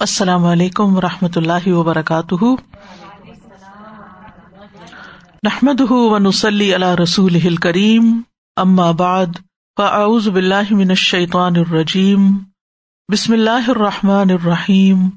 [0.00, 2.44] السلام علیکم و رحمۃ اللہ وبرکاتہ۔
[5.42, 8.20] نحمد ونسلی علی رسول کریم
[8.56, 9.26] ام بعد،
[9.76, 12.38] فاعوذ باللہ من الشیطان الرجیم،
[13.12, 15.08] بسم اللہ الرحمٰن الرحیم۔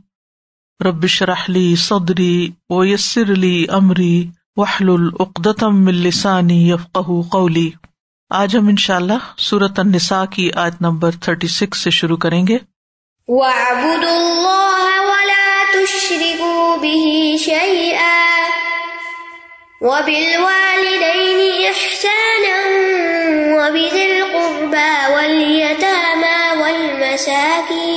[0.86, 6.98] ربش رحلی صدری ویسر علی عمری وحل العقدم السانی یفق
[7.32, 7.70] قولی۔
[8.30, 12.48] آج ہم ان شاء اللہ صورت النساء کی آیت نمبر تھرٹی سکس سے شروع کریں
[12.48, 12.58] گے۔
[13.28, 18.24] وَاعْبُدُوا اللَّهَ وَلَا تُشْرِكُوا بِهِ شَيْئًا
[19.82, 21.40] وَبِالْوَالِدَيْنِ
[21.72, 22.60] إِحْسَانًا
[23.58, 27.88] وَبِذِي الْقُرْبَى وَالْيَتَامَى وَالْمَسَاكِينِ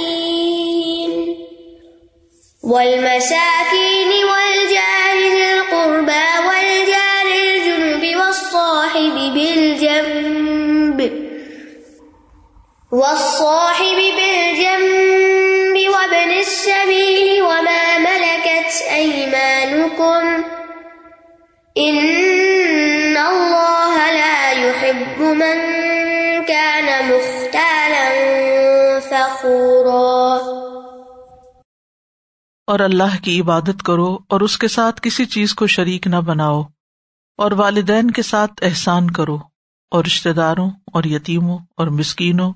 [2.63, 11.01] وَالْمَسَاكِينِ وَالْجَارِ ذِي الْقُرْبَى وَالْجَارِ الْجُنُبِ وَالصَّاحِبِ بِالْجَنبِ
[12.93, 13.96] وَالصَّاحِبِ
[32.67, 36.63] اور اللہ کی عبادت کرو اور اس کے ساتھ کسی چیز کو شریک نہ بناؤ
[37.39, 39.39] اور والدین کے ساتھ احسان کرو
[39.91, 42.53] اور رشتے داروں اور یتیموں اور مسکینوں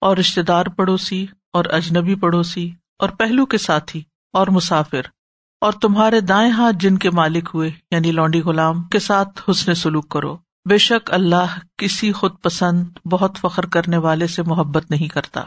[0.00, 5.00] اور رشتے دار پڑوسی اور اجنبی پڑوسی اور پہلو کے ساتھی اور مسافر
[5.60, 10.08] اور تمہارے دائیں ہاتھ جن کے مالک ہوئے یعنی لونڈی غلام کے ساتھ حسن سلوک
[10.08, 10.36] کرو۔
[10.68, 15.40] بے شک اللہ کسی خود پسند، بہت فخر کرنے والے سے محبت نہیں کرتا۔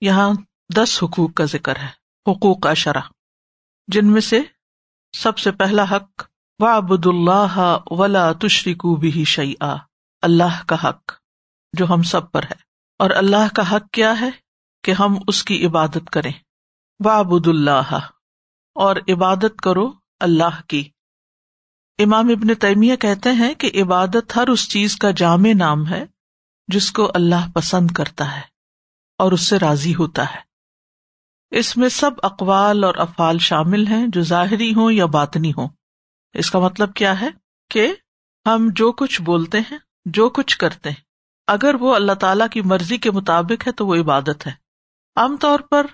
[0.00, 0.30] یہاں
[0.74, 3.00] دس حقوق کا ذکر ہے۔ حقوق کا شرح
[3.88, 4.40] جن میں سے
[5.12, 6.22] سب سے پہلا حق
[6.58, 9.52] وعبد اللہ ولا تشریکو بھی شعی
[10.22, 11.12] اللہ کا حق،
[11.72, 12.54] جو ہم سب پر ہے۔
[12.98, 14.30] اور اللہ کا حق کیا ہے؟
[14.82, 16.32] کہ ہم اس کی عبادت کریں۔
[17.04, 17.98] وعبد اللہ
[18.74, 20.90] اور عبادت کرو اللہ کی۔
[21.98, 26.04] امام ابن تیمیہ کہتے ہیں کہ عبادت ہر اس چیز کا جامع نام ہے،
[26.68, 28.42] جس کو اللہ پسند کرتا ہے
[29.18, 30.45] اور اس سے راضی ہوتا ہے۔
[31.50, 35.68] اس میں سب اقوال اور افعال شامل ہیں جو ظاہری ہوں یا باطنی ہوں۔
[36.32, 37.28] اس کا مطلب کیا ہے؟
[37.70, 37.94] کہ
[38.46, 41.06] ہم جو کچھ بولتے ہیں، جو کچھ کرتے ہیں۔
[41.46, 44.52] اگر وہ اللہ تعالی کی مرضی کے مطابق ہے تو وہ عبادت ہے۔
[45.16, 45.86] عام طور پر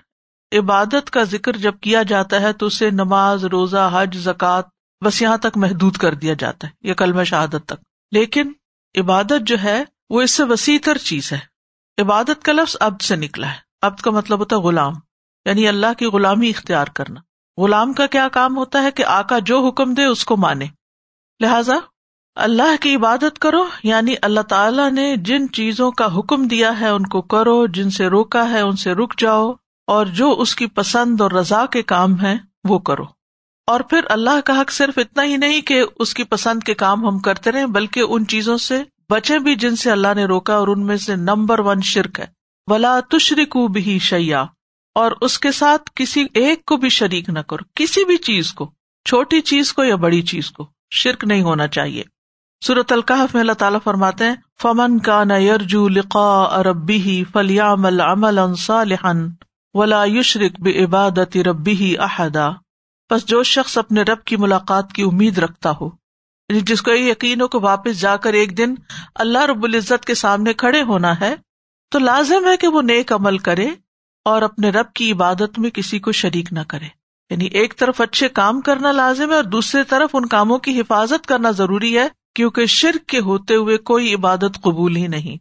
[0.59, 4.63] عبادت کا ذکر جب کیا جاتا ہے تو اسے نماز، روزہ، حج، زکوٰۃ
[5.05, 8.53] بس یہاں تک محدود کر دیا جاتا ہے، یا کلم شہادت تک۔ لیکن
[9.01, 11.39] عبادت جو ہے، وہ اس سے وسیع تر چیز ہے۔
[11.99, 14.93] عبادت کا لفظ ابد سے نکلا ہے۔ ابد کا مطلب ہوتا ہے غلام۔
[15.47, 17.21] یعنی اللہ کی غلامی اختیار کرنا۔
[17.63, 20.67] غلام کا کیا کام ہوتا ہے کہ آکا جو حکم دے اس کو مانے۔
[21.41, 21.75] لہذا
[22.35, 27.07] اللہ کی عبادت کرو یعنی اللہ تعالیٰ نے جن چیزوں کا حکم دیا ہے ان
[27.07, 29.53] کو کرو، جن سے روکا ہے ان سے رک جاؤ،
[29.87, 32.37] اور جو اس کی پسند اور رضا کے کام ہے
[32.69, 33.05] وہ کرو۔
[33.67, 37.07] اور پھر اللہ کا حق صرف اتنا ہی نہیں کہ اس کی پسند کے کام
[37.07, 40.69] ہم کرتے رہے بلکہ ان چیزوں سے بچے بھی جن سے اللہ نے روکا اور
[40.69, 42.27] ان میں سے نمبر ون شرک ہے۔
[42.67, 44.45] ولا تشریک بھی شیا
[44.95, 48.71] اور اس کے ساتھ کسی ایک کو بھی شریک نہ کرو، کسی بھی چیز کو،
[49.07, 52.03] چھوٹی چیز کو یا بڑی چیز کو، شرک نہیں ہونا چاہیے۔
[52.63, 58.41] سورت القحف میں اللہ تعالیٰ فرماتے ہیں، فمن کا نہ یرجو لقا اربی فلیام العمل
[58.59, 59.29] صالحن
[59.75, 62.51] ولا یشرک بے عبادت ربی ہی احدا
[63.11, 65.87] بس جو شخص اپنے رب کی ملاقات کی امید رکھتا ہو
[66.49, 68.75] یعنی جس کو یہ یقین ہو کہ واپس جا کر ایک دن
[69.15, 71.35] اللہ رب العزت کے سامنے کھڑے ہونا ہے،
[71.93, 73.69] تو لازم ہے کہ وہ نیک عمل کرے۔
[74.25, 76.87] اور اپنے رب کی عبادت میں کسی کو شریک نہ کرے۔
[77.31, 81.27] یعنی ایک طرف اچھے کام کرنا لازم ہے اور دوسری طرف ان کاموں کی حفاظت
[81.27, 85.37] کرنا ضروری ہے، کیونکہ شرک کے ہوتے ہوئے کوئی عبادت قبول ہی نہیں۔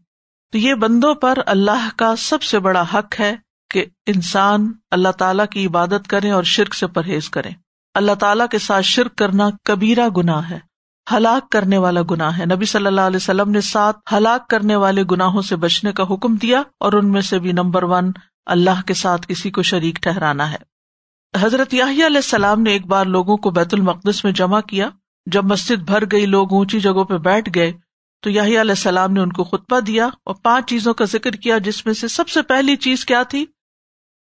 [0.52, 3.36] تو یہ بندوں پر اللہ کا سب سے بڑا حق ہے
[3.70, 7.50] کہ انسان اللہ تعالیٰ کی عبادت کرے اور شرک سے پرہیز کرے۔
[7.94, 10.60] اللہ تعالیٰ کے ساتھ شرک کرنا کبیرا گناہ ہے۔
[11.12, 15.04] ہلاک کرنے والا گناہ ہے۔ نبی صلی اللہ علیہ وسلم نے سات ہلاک کرنے والے
[15.12, 18.12] گناہوں سے بچنے کا حکم دیا اور ان میں سے بھی نمبر ون
[18.46, 20.72] اللہ کے ساتھ کسی کو شریک ٹھہرانا ہے۔
[21.42, 24.90] حضرت یاہی علیہ السلام نے ایک بار لوگوں کو بیت المقدس میں جمع کیا۔
[25.26, 27.74] جب مسجد بھر گئی، لوگ اونچی جگہوں پہ بیٹھ گئے،
[28.22, 31.58] تو یاہی علیہ السلام نے ان کو خطبہ دیا اور پانچ چیزوں کا ذکر کیا،
[31.58, 33.46] جس میں سے سب سے پہلی چیز کیا تھی؟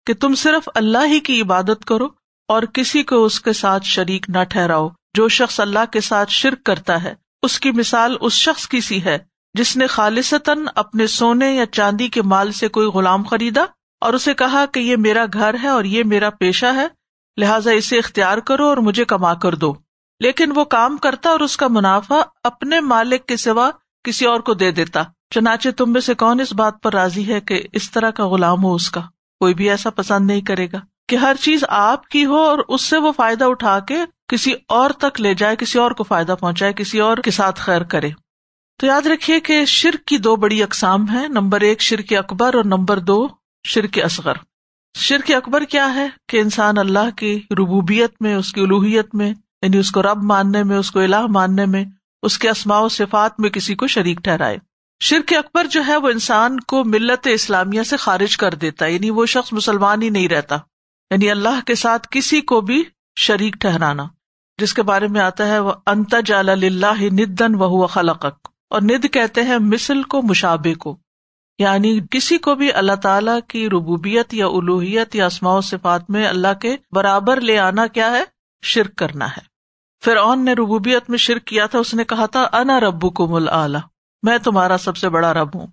[0.05, 2.07] کہ تم صرف اللہ ہی کی عبادت کرو
[2.47, 6.63] اور کسی کو اس کے ساتھ شریک نہ ٹھہراؤ۔ جو شخص اللہ کے ساتھ شرک
[6.63, 7.13] کرتا ہے،
[7.43, 9.17] اس کی مثال اس شخص کی سی ہے،
[9.53, 13.65] جس نے خالصتاً اپنے سونے یا چاندی کے مال سے کوئی غلام خریدا۔
[14.01, 16.87] اور اسے کہا کہ یہ میرا گھر ہے اور یہ میرا پیشہ ہے،
[17.37, 19.73] لہٰذا اسے اختیار کرو اور مجھے کما کر دو۔
[20.19, 23.69] لیکن وہ کام کرتا اور اس کا منافع اپنے مالک کے سوا
[24.03, 27.39] کسی اور کو دے دیتا۔ چنانچہ تم میں سے کون اس بات پر راضی ہے
[27.39, 29.01] کہ اس طرح کا غلام ہو اس کا؟
[29.39, 32.81] کوئی بھی ایسا پسند نہیں کرے گا کہ ہر چیز آپ کی ہو اور اس
[32.81, 36.73] سے وہ فائدہ اٹھا کے کسی اور تک لے جائے، کسی اور کو فائدہ پہنچائے،
[36.73, 38.09] کسی اور کے ساتھ خیر کرے۔
[38.77, 42.63] تو یاد رکھیے کہ شرک کی دو بڑی اقسام ہے نمبر ایک شرک اکبر اور
[42.63, 43.27] نمبر دو
[43.63, 44.33] شرک اصغر۔
[44.97, 49.77] شرک اکبر کیا ہے کہ انسان اللہ کی ربوبیت میں، اس کی الوحیت میں یعنی
[49.77, 51.85] اس کو رب ماننے میں، اس کو الہ ماننے میں،
[52.23, 54.57] اس کے اسماع و صفات میں کسی کو شریک ٹھہرائے۔
[54.99, 59.09] شرک اکبر جو ہے وہ انسان کو ملت اسلامیہ سے خارج کر دیتا ہے یعنی
[59.09, 60.55] وہ شخص مسلمان ہی نہیں رہتا۔
[61.11, 62.83] یعنی اللہ کے ساتھ کسی کو بھی
[63.15, 64.03] شریک ٹہرانا
[64.57, 68.25] جس کے بارے میں آتا ہے، وہ انت جال اللہ ندن و خلق
[68.69, 70.97] اور ند کہتے ہیں مسل کو مشابے کو۔
[71.59, 76.27] یعنی کسی کو بھی اللہ تعالی کی ربوبیت یا الوحیت یا اسماء و صفات میں
[76.27, 78.23] اللہ کے برابر لے آنا کیا ہے؟
[78.61, 79.51] شرک کرنا ہے۔
[80.01, 83.27] پھر اون نے ربوبیت میں شرک کیا تھا، اس نے کہا تھا، انا ربو کو
[83.27, 83.47] مل
[84.23, 85.67] میں تمہارا سب سے بڑا رب ہوں۔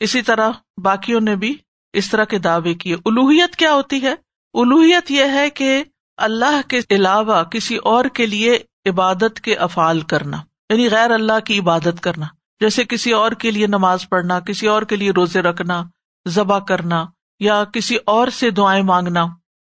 [0.00, 0.50] اسی طرح
[0.82, 1.56] باقیوں نے بھی
[1.92, 4.14] اس طرح کے دعوے کیے۔ الوحیت کیا ہوتی ہے؟
[4.54, 5.84] الوحیت یہ ہے کہ
[6.16, 10.36] اللہ کے علاوہ کسی اور کے لیے عبادت کے افعال کرنا
[10.70, 12.26] یعنی غیر اللہ کی عبادت کرنا۔
[12.62, 15.82] جیسے کسی اور کے لیے نماز پڑھنا، کسی اور کے لیے روزے رکھنا،
[16.28, 17.06] ذبح کرنا
[17.40, 19.26] یا کسی اور سے دعائیں مانگنا،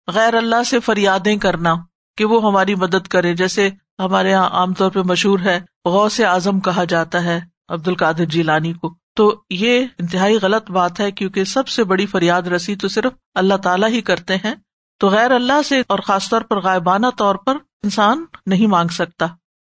[0.07, 1.75] غیر اللہ سے فریادیں کرنا
[2.17, 6.59] کہ وہ ہماری مدد کرے، جیسے ہمارے یہاں عام طور پہ مشہور ہے، غوث اعظم
[6.59, 7.39] کہا جاتا ہے
[7.69, 12.05] عبد القادر جی لانی کو۔ تو یہ انتہائی غلط بات ہے کیونکہ سب سے بڑی
[12.05, 14.55] فریاد رسی تو صرف اللہ تعالیٰ ہی کرتے ہیں۔
[14.99, 19.27] تو غیر اللہ سے اور خاص طور پر غائبانہ طور پر انسان نہیں مانگ سکتا۔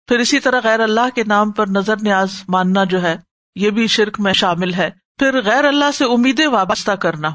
[0.08, 3.16] پھر اسی طرح غیر اللہ کے نام پر نظر نیاز ماننا جو ہے،
[3.54, 7.28] یہ بھی شرک میں شامل ہے۔ پھر غیر اللہ سے امیدیں وابستہ کرنا۔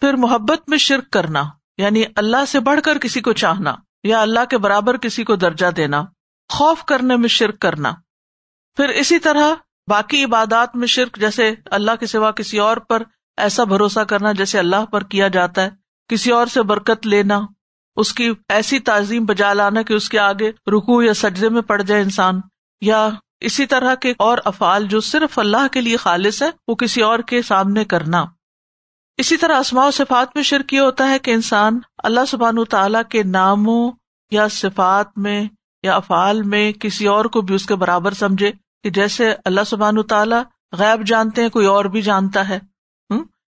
[0.00, 1.42] پھر محبت میں شرک کرنا۔
[1.78, 3.74] یعنی اللہ سے بڑھ کر کسی کو چاہنا
[4.04, 6.04] یا اللہ کے برابر کسی کو درجہ دینا۔
[6.48, 7.92] خوف کرنے میں شرک کرنا۔
[8.76, 9.54] پھر اسی طرح
[9.88, 13.02] باقی عبادات میں شرک، جیسے اللہ کے سوا کسی اور پر
[13.36, 15.70] ایسا بھروسہ کرنا جیسے اللہ پر کیا جاتا ہے،
[16.08, 17.40] کسی اور سے برکت لینا۔
[17.96, 21.82] اس کی ایسی تعظیم بجا لانا کہ اس کے آگے رکو یا سجدے میں پڑ
[21.82, 22.40] جائے انسان،
[22.80, 23.08] یا
[23.40, 27.18] اسی طرح کے اور افعال جو صرف اللہ کے لیے خالص ہے وہ کسی اور
[27.18, 28.24] کے سامنے کرنا۔
[29.16, 33.02] اسی طرح اسماع و صفات میں شرک یہ ہوتا ہے کہ انسان اللہ سبحان تعالیٰ
[33.08, 33.92] کے ناموں
[34.30, 35.44] یا صفات میں
[35.82, 38.52] یا افعال میں کسی اور کو بھی اس کے برابر سمجھے
[38.82, 40.42] کہ جیسے اللہ سبحان تعالیٰ
[40.72, 42.58] غیب جانتے ہیں، کوئی اور بھی جانتا ہے۔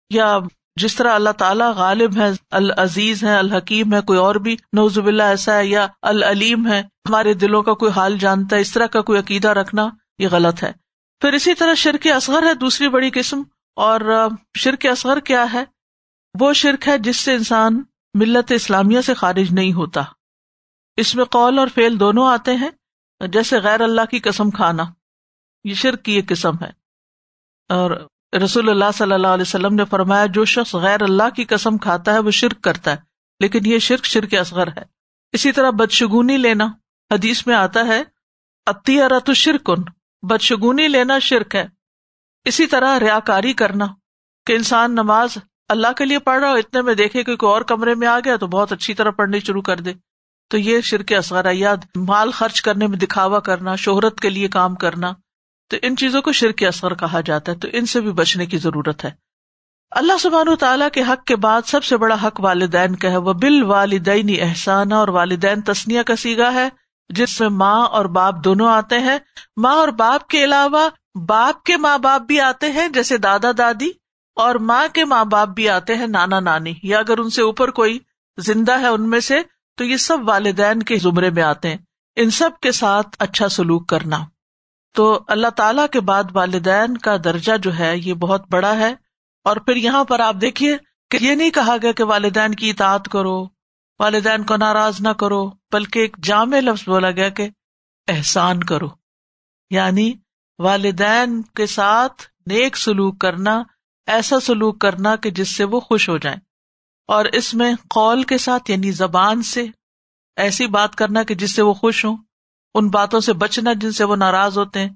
[0.10, 0.38] یا
[0.76, 5.24] جس طرح اللہ تعالیٰ غالب ہے العزیز ہے الحکیم ہے کوئی اور بھی نوزب اللہ
[5.24, 9.02] ایسا ہے یا العلیم ہے ہمارے دلوں کا کوئی حال جانتا ہے، اس طرح کا
[9.02, 10.72] کوئی عقیدہ رکھنا یہ غلط ہے۔
[11.20, 13.42] پھر اسی طرح شرک اصغر ہے، دوسری بڑی قسم۔
[13.76, 15.64] اور شرک اصغر کیا ہے؟
[16.40, 17.84] وہ شرک ہے جس سے انسان
[18.14, 20.02] ملت اسلامیہ سے خارج نہیں ہوتا۔
[20.98, 22.70] اس میں قول اور فیل دونوں آتے ہیں،
[23.28, 24.84] جیسے غیر اللہ کی قسم کھانا۔
[25.64, 26.70] یہ شرک کی ایک قسم ہے۔
[27.70, 28.08] اور
[28.44, 32.14] رسول اللہ صلی اللہ علیہ وسلم نے فرمایا، جو شخص غیر اللہ کی قسم کھاتا
[32.14, 32.96] ہے، وہ شرک کرتا ہے۔
[33.40, 34.84] لیکن یہ شرک شرک اصغر ہے۔
[35.32, 36.66] اسی طرح بدشگونی لینا
[37.12, 38.04] حدیث میں آتا ہے
[38.66, 39.82] اتی ارت شرکن۔
[40.22, 41.68] بدشگونی لینا شرک ہے۔
[42.46, 43.86] اسی طرح ریا کاری کرنا،
[44.46, 45.38] کہ انسان نماز
[45.70, 48.20] اللہ کے لیے پڑھ رہا ہو، اتنے میں دیکھے کہ کوئی اور کمرے میں آ
[48.20, 49.94] گیا تو بہت اچھی طرح پڑھنی شروع کر دے۔
[50.50, 54.48] تو یہ شرک اصغر ہے۔ یاد، مال خرچ کرنے میں دکھاوا کرنا، شہرت کے لیے
[54.48, 55.14] کام کرنا۔
[55.70, 58.58] تو ان چیزوں کو شرک اثر کہا جاتا ہے، تو ان سے بھی بچنے کی
[58.58, 59.12] ضرورت ہے۔
[59.92, 63.34] اللہ سبحان تعالیٰ کے حق کے بعد سب سے بڑا حق والدین کا ہے وہ
[63.34, 66.70] بال والدین احسان اور والدین تسنیا کا سیگا ہے،
[67.10, 69.18] جس میں ماں اور باپ دونوں آتے ہیں۔
[69.58, 70.90] ماں اور باپ کے علاوہ
[71.28, 73.90] باپ کے ماں باپ بھی آتے ہیں، جیسے دادا دادی،
[74.36, 77.72] اور ماں کے ماں باپ بھی آتے ہیں، نانا نانی۔ یا اگر ان سے اوپر
[77.72, 78.00] کوئی
[78.38, 79.42] زندہ ہے ان میں سے،
[79.78, 81.78] تو یہ سب والدین کے زمرے میں آتے ہیں۔
[82.16, 84.18] ان سب کے ساتھ اچھا سلوک کرنا۔
[84.96, 88.94] تو اللہ تعالی کے بعد والدین کا درجہ جو ہے یہ بہت بڑا ہے۔
[89.44, 90.78] اور پھر یہاں پر آپ دیکھیے
[91.10, 93.46] کہ یہ نہیں کہا گیا کہ والدین کی اطاعت کرو،
[94.00, 97.50] والدین کو ناراض نہ کرو، بلکہ ایک جامع لفظ بولا گیا کہ
[98.08, 98.88] احسان کرو۔
[99.70, 100.14] یعنی
[100.60, 103.64] والدین کے ساتھ نیک سلوک کرنا،
[104.08, 106.40] ایسا سلوک کرنا کہ جس سے وہ خوش ہو جائیں۔
[107.08, 109.66] اور اس میں قول کے ساتھ یعنی زبان سے
[110.36, 112.18] ایسی بات کرنا کہ جس سے وہ خوش ہوں۔
[112.76, 114.90] ان باتوں سے بچنا جن سے وہ ناراض ہوتے ہیں۔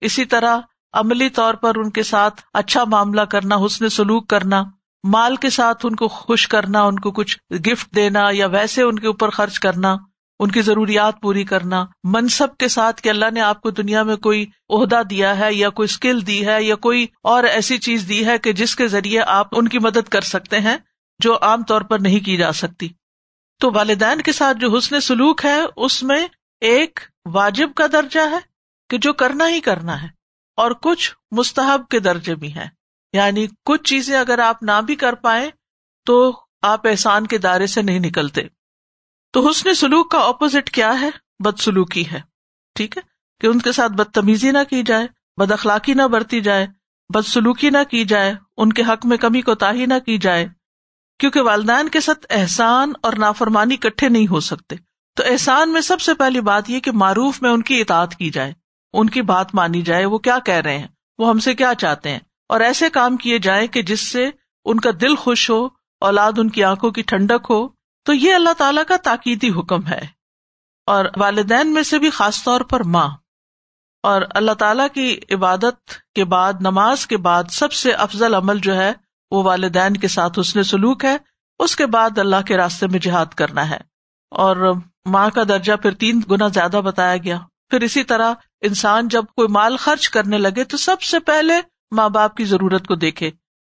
[0.00, 0.58] اسی طرح
[0.92, 4.64] عملی طور پر ان کے ساتھ اچھا معاملہ کرنا، حسن سلوک کرنا،
[5.04, 8.98] مال کے ساتھ ان کو خوش کرنا، ان کو کچھ گفٹ دینا یا ویسے ان
[8.98, 9.96] کے اوپر خرچ کرنا،
[10.40, 14.16] ان کی ضروریات پوری کرنا۔ منصب کے ساتھ کہ اللہ نے آپ کو دنیا میں
[14.16, 18.26] کوئی عہدہ دیا ہے یا کوئی اسکل دی ہے یا کوئی اور ایسی چیز دی
[18.26, 20.76] ہے کہ جس کے ذریعے آپ ان کی مدد کر سکتے ہیں
[21.18, 22.88] جو عام طور پر نہیں کی جا سکتی۔
[23.60, 26.26] تو والدین کے ساتھ جو حسن سلوک ہے، اس میں
[26.60, 27.00] ایک
[27.32, 28.38] واجب کا درجہ ہے
[28.90, 30.08] کہ جو کرنا ہی کرنا ہے،
[30.56, 32.68] اور کچھ مستحب کے درجے بھی ہیں۔
[33.12, 35.50] یعنی کچھ چیزیں اگر آپ نہ بھی کر پائے
[36.04, 38.42] تو آپ احسان کے دائرے سے نہیں نکلتے۔
[39.32, 41.10] تو حسن سلوک کا اپوزٹ کیا ہے؟
[41.44, 42.20] بد سلوکی ہے۔
[42.74, 43.02] ٹھیک ہے؟
[43.40, 46.66] کہ ان کے ساتھ بدتمیزی نہ کی جائے بد اخلاقی نہ برتی جائے
[47.14, 50.48] بد سلوکی نہ کی جائے، ان کے حق میں کمی کو تاہی نہ کی جائے،
[51.18, 54.76] کیونکہ والدین کے ساتھ احسان اور نافرمانی کٹھے نہیں ہو سکتے۔
[55.16, 58.30] تو احسان میں سب سے پہلی بات یہ کہ معروف میں ان کی اطاعت کی
[58.30, 58.52] جائے۔
[58.92, 60.86] ان کی بات مانی جائے، وہ کیا کہہ رہے ہیں؟
[61.18, 62.18] وہ ہم سے کیا چاہتے ہیں؟
[62.48, 64.30] اور ایسے کام کیے جائیں کہ جس سے
[64.64, 65.68] ان کا دل خوش ہو،
[66.00, 67.68] اولاد ان کی آنکھوں کی ٹھنڈک ہو،
[68.04, 70.00] تو یہ اللہ تعالیٰ کا تاکیدی حکم ہے۔
[70.86, 73.08] اور والدین میں سے بھی خاص طور پر ماں۔
[74.02, 78.76] اور اللہ تعالیٰ کی عبادت کے بعد، نماز کے بعد سب سے افضل عمل جو
[78.76, 78.92] ہے،
[79.30, 81.16] وہ والدین کے ساتھ اس نے سلوک ہے۔
[81.58, 83.78] اس کے بعد اللہ کے راستے میں جہاد کرنا ہے۔
[84.30, 84.72] اور
[85.06, 87.38] ماں کا درجہ پھر تین گنا زیادہ بتایا گیا۔
[87.70, 91.54] پھر اسی طرح انسان جب کوئی مال خرچ کرنے لگے تو سب سے پہلے
[91.90, 93.30] ماں باپ کی ضرورت کو دیکھے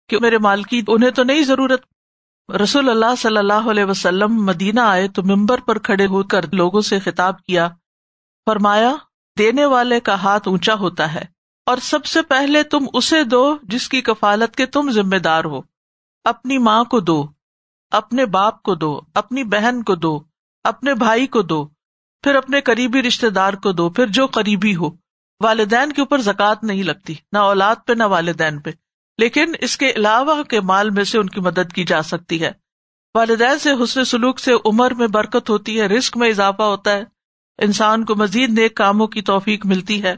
[0.09, 1.85] کہ میرے مال کی انہیں تو نہیں ضرورت۔
[2.63, 6.81] رسول اللہ صلی اللہ علیہ وسلم مدینہ آئے تو ممبر پر کھڑے ہو کر لوگوں
[6.81, 7.69] سے خطاب کیا۔
[8.45, 8.95] فرمایا،
[9.37, 11.25] دینے والے کا ہاتھ اونچا ہوتا ہے
[11.65, 15.61] اور سب سے پہلے تم اسے دو جس کی کفالت کے تم ذمہ دار ہو۔
[16.23, 17.27] اپنی ماں کو دو،
[17.91, 20.34] اپنے باپ کو دو، اپنی بہن کو دو
[20.65, 21.65] اپنے بھائی کو دو،
[22.24, 24.89] پھر اپنے قریبی رشتے دار کو دو، پھر جو قریبی ہو۔
[25.43, 28.69] والدین کے اوپر زکات نہیں لگتی، نہ اولاد پہ، نہ والدین پہ۔
[29.17, 32.51] لیکن اس کے علاوہ کے مال میں سے ان کی مدد کی جا سکتی ہے۔
[33.15, 37.03] والدین سے حسن سلوک سے عمر میں برکت ہوتی ہے رسک میں اضافہ ہوتا ہے۔
[37.57, 40.15] انسان کو مزید نیک کاموں کی توفیق ملتی ہے۔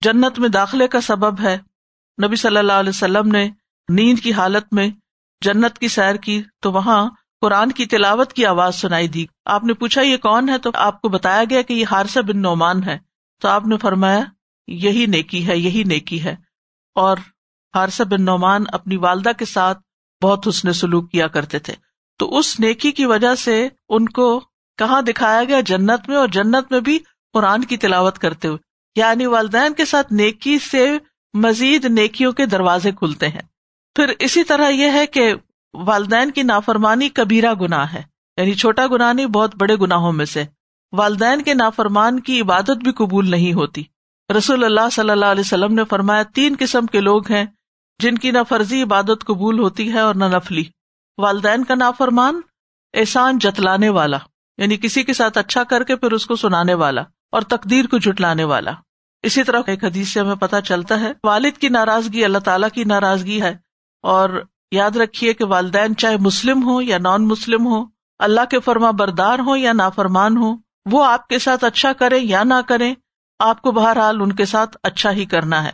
[0.00, 1.58] جنت میں داخلے کا سبب ہے۔
[2.24, 3.50] نبی صلی اللہ علیہ وسلم نے
[3.88, 4.88] نیند کی حالت میں
[5.40, 9.74] جنت کی سیر کی، تو وہاں قرآن کی تلاوت کی آواز سنائی دی۔ آپ نے
[9.74, 12.98] پوچھا، یہ کون ہے؟ تو آپ کو بتایا گیا کہ یہ ہارس بن نعمان ہے۔
[13.40, 14.20] تو آپ نے فرمایا،
[14.68, 16.36] یہی نیکی ہے، یہی نیکی ہے۔
[16.94, 17.16] اور
[17.74, 19.78] ہارس بن نعمان اپنی والدہ کے ساتھ
[20.22, 21.74] بہت حسن سلوک کیا کرتے تھے۔
[22.18, 24.40] تو اس نیکی کی وجہ سے ان کو
[24.78, 26.98] کہاں دکھایا گیا؟ جنت میں، اور جنت میں بھی
[27.32, 28.58] قرآن کی تلاوت کرتے ہوئے۔
[29.00, 30.98] یعنی والدین کے ساتھ نیکی سے
[31.34, 33.42] مزید نیکیوں کے دروازے کھلتے ہیں۔
[33.94, 35.34] پھر اسی طرح یہ ہے کہ
[35.74, 38.02] والدین کی نافرمانی کبیرا گناہ ہے۔
[38.36, 40.44] یعنی چھوٹا گناہ نہیں، بہت بڑے گناہوں میں سے۔
[40.92, 43.82] والدین کے نافرمان کی عبادت بھی قبول نہیں ہوتی۔
[44.38, 47.44] رسول اللہ صلی اللہ علیہ وسلم نے فرمایا، تین قسم کے لوگ ہیں
[47.98, 50.64] جن کی نہ فرضی عبادت قبول ہوتی ہے اور نہ نفلی۔
[51.18, 52.40] والدین کا نافرمان
[52.94, 54.18] احسان جتلانے والا
[54.58, 57.00] یعنی کسی کے ساتھ اچھا کر کے پھر اس کو سنانے والا
[57.32, 58.70] اور تقدیر کو جٹلانے والا۔
[59.22, 62.84] اسی طرح ایک حدیث سے ہمیں پتا چلتا ہے، والد کی ناراضگی اللہ تعالیٰ کی
[62.84, 63.56] ناراضگی ہے
[64.02, 67.84] اور یاد رکھیے کہ والدین چاہے مسلم ہو یا نان مسلم ہو
[68.18, 70.54] اللہ کے فرما بردار ہو یا نافرمان ہو
[70.92, 72.94] وہ آپ کے ساتھ اچھا کرے یا نہ کرے
[73.38, 75.70] آپ کو بہرحال ان کے ساتھ اچھا ہی کرنا ہے۔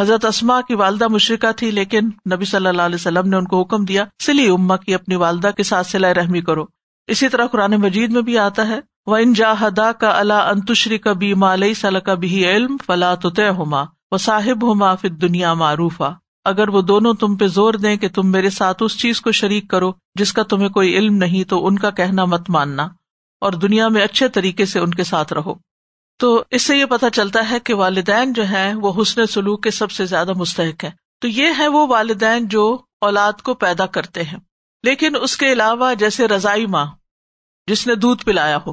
[0.00, 3.62] حضرت اسما کی والدہ مشرقہ تھی، لیکن نبی صلی اللہ علیہ وسلم نے ان کو
[3.62, 6.64] حکم دیا، سلی اما کی اپنی والدہ کے ساتھ سلائے رحمی کرو۔
[7.06, 9.54] اسی طرح قرآن مجید میں بھی آتا ہے وہ ان جا
[9.92, 15.08] کا اللہ انتشری کبھی مالئی صلاح کا بھی علم فلاں ہوما و صاحب ہوما پھر
[15.08, 16.02] دنیا معروف
[16.48, 19.70] اگر وہ دونوں تم پہ زور دیں کہ تم میرے ساتھ اس چیز کو شریک
[19.70, 22.88] کرو جس کا تمہیں کوئی علم نہیں تو ان کا کہنا مت ماننا
[23.40, 25.54] اور دنیا میں اچھے طریقے سے ان کے ساتھ رہو۔
[26.18, 29.70] تو اس سے یہ پتا چلتا ہے کہ والدین جو ہے وہ حسن سلوک کے
[29.70, 30.90] سب سے زیادہ مستحق ہے
[31.20, 34.38] تو یہ ہے وہ والدین جو اولاد کو پیدا کرتے ہیں۔
[34.82, 36.86] لیکن اس کے علاوہ جیسے رضائی ماں،
[37.66, 38.72] جس نے دودھ پلایا ہو۔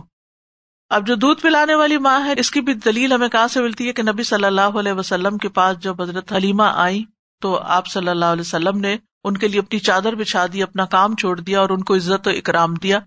[0.89, 3.87] اب جو دودھ پلانے والی ماں ہے، اس کی بھی دلیل ہمیں کہاں سے ملتی
[3.87, 7.03] ہے کہ نبی صلی اللہ علیہ وسلم کے پاس جب حضرت حلیمہ آئی
[7.45, 10.85] تو آپ صلی اللہ علیہ وسلم نے ان کے لیے اپنی چادر بچھا دی، اپنا
[10.85, 12.99] کام چھوڑ دیا اور ان کو عزت و اکرام دیا۔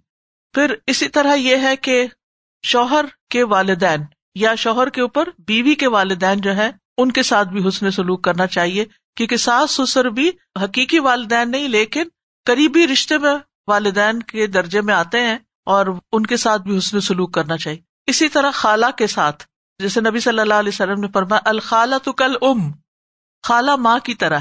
[0.54, 2.06] پھر اسی طرح یہ ہے کہ
[2.64, 4.04] شوہر کے والدین
[4.34, 8.22] یا شوہر کے اوپر بیوی کے والدین جو ہے ان کے ساتھ بھی حسن سلوک
[8.24, 8.84] کرنا چاہیے،
[9.16, 10.30] کیونکہ ساس سسر بھی
[10.62, 12.08] حقیقی والدین نہیں، لیکن
[12.46, 13.34] قریبی رشتے میں
[13.68, 17.80] والدین کے درجے میں آتے ہیں اور ان کے ساتھ بھی حسن سلوک کرنا چاہیے۔
[18.06, 19.44] اسی طرح خالہ کے ساتھ،
[19.80, 22.70] جیسے نبی صلی اللہ علیہ وسلم نے فرمایا الخالہ تو کل ام
[23.42, 24.38] خالہ ماں کی طرح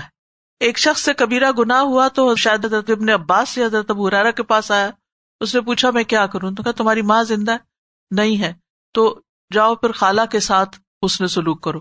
[0.60, 4.32] ایک شخص سے کبیرا گنا ہوا تو شاید حضرت ابن عباس سے حضرت ابو حرارا
[4.32, 4.90] کے پاس آیا۔
[5.40, 7.58] اس نے پوچھا، میں کیا کروں؟ تو کہا، تمہاری ماں زندہ ہے؟
[8.12, 8.54] نہیں ہے۔
[8.94, 9.20] تو
[9.54, 11.80] جاؤ پھر خالہ کے ساتھ اس نے سلوک کرو۔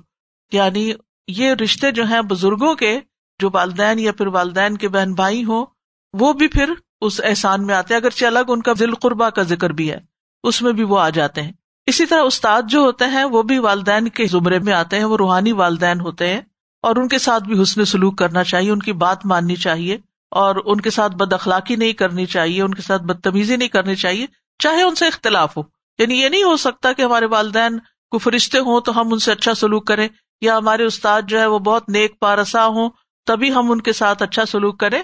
[0.53, 0.93] یعنی
[1.29, 3.01] یہ رشتے جو ہیں بزرگوں کے،
[3.39, 5.67] جو والدین یا پھر والدین کے بہن بھائی ہوں،
[6.13, 9.43] وہ بھی پھر اس احسان میں آتے ہیں۔ اگرچہ الگ ان کا دل قربا کا
[9.43, 9.99] ذکر بھی ہے،
[10.43, 11.53] اس میں بھی وہ آ جاتے ہیں۔
[11.87, 15.17] اسی طرح استاد جو ہوتے ہیں، وہ بھی والدین کے زمرے میں آتے ہیں، وہ
[15.17, 16.41] روحانی والدین ہوتے ہیں۔
[16.83, 19.99] اور ان کے ساتھ بھی حسن سلوک کرنا چاہیے، ان کی بات ماننی چاہیے،
[20.31, 23.95] اور ان کے ساتھ بد اخلاقی نہیں کرنی چاہیے، ان کے ساتھ بدتمیزی نہیں کرنی
[23.95, 24.27] چاہیے،
[24.59, 25.63] چاہے ان سے اختلاف ہو۔
[25.99, 27.79] یعنی یہ نہیں ہو سکتا کہ ہمارے والدین
[28.11, 30.09] کو فرشتے ہوں تو ہم ان سے اچھا سلوک کریں،
[30.41, 32.91] یا ہمارے استاد جو ہے وہ بہت نیک پارسا ہوں
[33.27, 35.03] تبھی ہم ان کے ساتھ اچھا سلوک کریں۔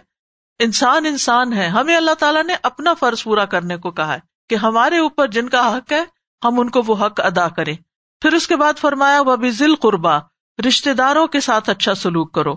[0.58, 4.54] انسان انسان ہے، ہمیں اللہ تعالیٰ نے اپنا فرض پورا کرنے کو کہا ہے کہ
[4.54, 6.04] ہمارے اوپر جن کا حق ہے،
[6.44, 7.74] ہم ان کو وہ حق ادا کریں۔
[8.20, 10.18] پھر اس کے بعد فرمایا وہ بھی ذیل قربا
[10.66, 12.54] رشتے داروں کے ساتھ اچھا سلوک کرو۔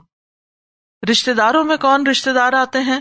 [1.12, 3.00] رشتے داروں میں کون رشتے دار آتے ہیں؟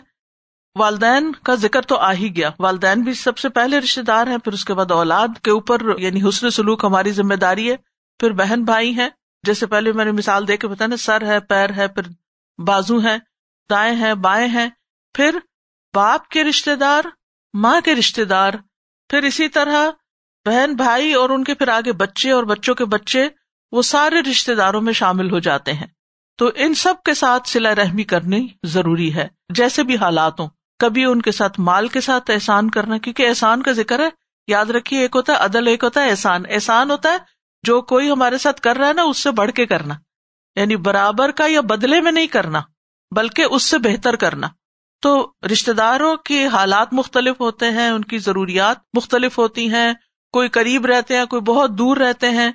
[0.78, 4.38] والدین کا ذکر تو آ ہی گیا۔ والدین بھی سب سے پہلے رشتے دار ہیں،
[4.38, 7.76] پھر اس کے بعد اولاد کے اوپر یعنی حسن سلوک ہماری ذمہ داری ہے۔
[8.18, 9.08] پھر بہن بھائی ہیں۔
[9.42, 12.02] جیسے پہلے میں نے مثال دے کے بتایا نا، سر ہے، پیر ہے، پھر
[12.62, 13.18] بازو ہے
[13.70, 14.70] دائیں ہیں، بائیں ہیں۔
[15.14, 15.38] پھر
[15.94, 17.02] باپ کے رشتے دار،
[17.54, 18.52] ماں کے رشتے دار۔
[19.10, 19.90] پھر اسی طرح
[20.44, 23.28] بہن بھائی اور ان کے پھر آگے بچے اور بچوں کے بچے۔
[23.72, 25.86] وہ سارے رشتے داروں میں شامل ہو جاتے ہیں۔
[26.38, 31.04] تو ان سب کے ساتھ سلا رحمی کرنی ضروری ہے۔ جیسے بھی حالات ہوں کبھی
[31.04, 34.08] ان کے ساتھ مال کے ساتھ احسان کرنا، کیونکہ احسان کا ذکر ہے۔
[34.46, 37.16] یاد رکھیے، ایک ہوتا ہے عدل، ایک ہوتا ہے احسان۔ احسان ہوتا ہے
[37.62, 39.94] جو کوئی ہمارے ساتھ کر رہا ہے نا، اس سے بڑھ کے کرنا۔
[40.56, 42.62] یعنی برابر کا یا بدلے میں نہیں کرنا،
[43.16, 44.46] بلکہ اس سے بہتر کرنا۔
[45.02, 49.92] تو رشتے داروں کے حالات مختلف ہوتے ہیں، ان کی ضروریات مختلف ہوتی ہیں۔
[50.32, 52.52] کوئی قریب رہتے ہیں، کوئی بہت دور رہتے ہیں۔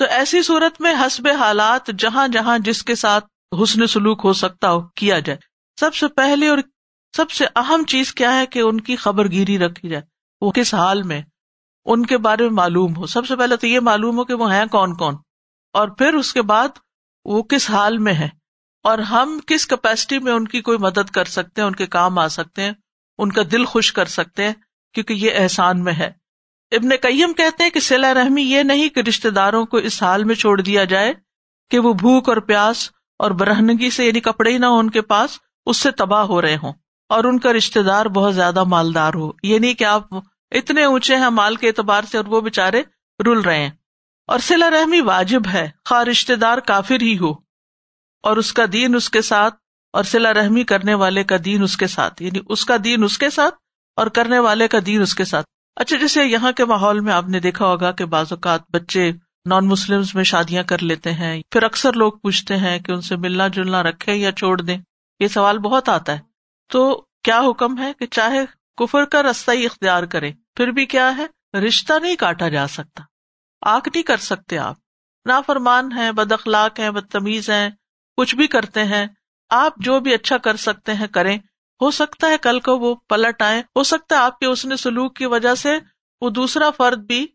[0.00, 3.24] تو ایسی صورت میں حسب حالات جہاں جہاں جس کے ساتھ
[3.62, 5.38] حسن سلوک ہو سکتا ہو کیا جائے۔
[5.80, 6.58] سب سے پہلے اور
[7.16, 10.02] سب سے اہم چیز کیا ہے کہ ان کی خبر گیری رکھی جائے۔
[10.40, 11.22] وہ کس حال میں
[11.84, 14.52] ان کے بارے میں معلوم ہو۔ سب سے پہلے تو یہ معلوم ہو کہ وہ
[14.52, 15.14] ہیں کون کون۔
[15.72, 16.68] اور پھر اس کے بعد
[17.24, 18.28] وہ کس حال میں ہے
[18.82, 22.18] اور ہم کس کیپیسٹی میں ان کی کوئی مدد کر سکتے ہیں، ان کے کام
[22.18, 22.72] آ سکتے ہیں،
[23.18, 24.54] ان کا دل خوش کر سکتے ہیں،
[24.94, 26.19] کیونکہ یہ احسان میں ہے۔
[26.70, 30.24] ابن کئیم کہتے ہیں کہ سلا رحمی یہ نہیں کہ رشتے داروں کو اس حال
[30.24, 31.14] میں چھوڑ دیا جائے
[31.70, 35.02] کہ وہ بھوک اور پیاس اور برہنگی سے یعنی کپڑے ہی نہ ہو ان کے
[35.02, 36.72] پاس، اس سے تباہ ہو رہے ہوں
[37.08, 40.02] اور ان کا رشتے دار بہت زیادہ مالدار ہو۔ یہ نہیں کہ آپ
[40.50, 42.82] اتنے اونچے ہیں مال کے اعتبار سے اور وہ بےچارے
[43.24, 43.70] رول رہے ہیں۔
[44.26, 47.30] اور سلا رحمی واجب ہے۔ خواہ رشتے دار کافر ہی ہو
[48.22, 49.54] اور اس کا دین اس کے ساتھ
[49.92, 53.18] اور سلا رحمی کرنے والے کا دین اس کے ساتھ یعنی اس کا دین اس
[53.18, 53.54] کے ساتھ
[53.96, 57.28] اور کرنے والے کا دین اس کے ساتھ۔ اچھا جیسے یہاں کے ماحول میں آپ
[57.28, 59.12] نے دیکھا ہوگا کہ بعض اوقات بچے
[59.48, 63.16] نان مسلم میں شادیاں کر لیتے ہیں، پھر اکثر لوگ پوچھتے ہیں کہ ان سے
[63.16, 64.78] ملنا جلنا رکھے یا چھوڑ دیں،
[65.20, 66.18] یہ سوال بہت آتا ہے۔
[66.68, 71.16] تو کیا حکم ہے کہ چاہے کفر کا رستہ ہی اختیار کرے پھر بھی کیا
[71.16, 73.02] ہے؟ رشتہ نہیں کاٹا جا سکتا۔
[73.60, 74.76] آگ نہیں کر سکتے آپ۔
[75.26, 77.70] نا فرمان ہے بد اخلاق ہیں، بدتمیز ہیں،
[78.16, 79.06] کچھ بھی کرتے ہیں۔
[79.50, 81.38] آپ جو بھی اچھا کر سکتے ہیں، کریں۔
[81.80, 84.76] ہو سکتا ہے کل کو وہ پلٹ آئے۔ ہو سکتا ہے آپ کے اس نے
[84.76, 85.78] سلوک کی وجہ سے
[86.20, 87.26] وہ دوسرا فرد بھی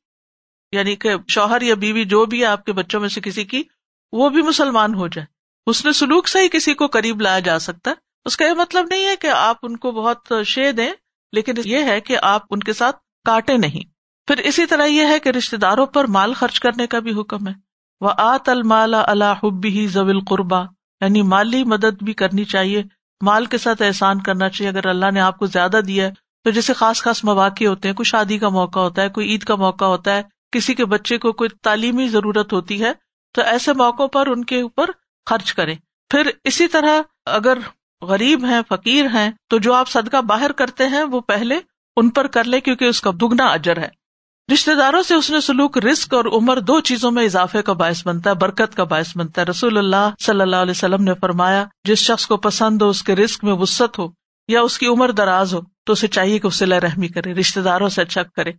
[0.71, 3.63] یعنی کہ شوہر یا بیوی جو بھی ہے آپ کے بچوں میں سے کسی کی،
[4.12, 5.25] وہ بھی مسلمان ہو جائے۔
[5.67, 8.53] اس نے سلوک سے ہی کسی کو قریب لایا جا سکتا ہے۔ اس کا یہ
[8.53, 10.93] مطلب نہیں ہے کہ آپ ان کو بہت شے دیں،
[11.34, 13.84] لیکن یہ ہے کہ آپ ان کے ساتھ کاٹے نہیں۔
[14.27, 17.47] پھر اسی طرح یہ ہے کہ رشتے داروں پر مال خرچ کرنے کا بھی حکم
[17.47, 17.53] ہے۔
[18.01, 20.62] وہ آت المال اللہ حبی زویل قربا
[21.01, 22.84] یعنی مالی مدد بھی کرنی چاہیے۔
[23.21, 26.12] مال کے ساتھ احسان کرنا چاہیے۔ اگر اللہ نے آپ کو زیادہ دیا ہے،
[26.43, 29.43] تو جیسے خاص خاص مواقع ہوتے ہیں، کوئی شادی کا موقع ہوتا ہے، کوئی عید
[29.43, 32.91] کا موقع ہوتا ہے، کسی کے بچے کو کوئی تعلیمی ضرورت ہوتی ہے،
[33.34, 34.89] تو ایسے موقعوں پر ان کے اوپر
[35.30, 35.75] خرچ کریں۔
[36.10, 37.58] پھر اسی طرح اگر
[38.01, 41.60] غریب ہیں، فقیر ہیں، تو جو آپ صدقہ باہر کرتے ہیں، وہ پہلے
[41.95, 44.05] ان پر کر لے کیونکہ اس کا دگنا اجر ہے۔
[44.53, 48.08] رشتے داروں سے اس نے سلوک رسک اور عمر دو چیزوں میں اضافے کا باعث
[48.08, 51.65] بنتا ہے، برکت کا باعث بنتا ہے۔ رسول اللہ صلی اللہ علیہ وسلم نے فرمایا،
[51.84, 54.08] جس شخص کو پسند ہو، اس کے رسک میں وسط ہو
[54.47, 57.89] یا اس کی عمر دراز ہو، تو اسے چاہیے کہ اسے رحمی کرے رشتے داروں
[57.89, 58.51] سے اچھا کرے۔